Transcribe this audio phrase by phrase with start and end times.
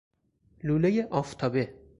[0.63, 1.73] لولۀ آفتابه